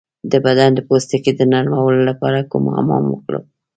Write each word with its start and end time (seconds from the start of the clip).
د 0.31 0.33
بدن 0.45 0.69
د 0.75 0.79
پوستکي 0.87 1.31
د 1.35 1.41
نرمولو 1.51 2.01
لپاره 2.09 2.47
کوم 2.51 2.65
حمام 2.77 3.03
وکړم؟ 3.09 3.43